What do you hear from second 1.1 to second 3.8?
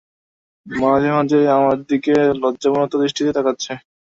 মাঝেই আমার দিকে লজ্জাবনত দৃষ্টিতে তাকাচ্ছে।